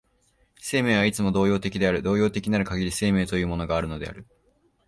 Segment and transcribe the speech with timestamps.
[0.57, 4.25] 生命はいつも動揺的である、動揺的なるかぎり生命というものがあるのである。